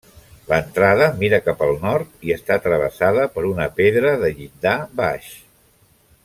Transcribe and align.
L'entrada 0.51 1.09
mira 1.19 1.39
cap 1.49 1.61
al 1.65 1.77
nord 1.83 2.25
i 2.29 2.33
està 2.37 2.57
travessada 2.65 3.27
per 3.37 3.45
una 3.51 3.69
pedra 3.81 4.15
de 4.25 4.33
llindar 4.41 4.75
baix. 5.05 5.31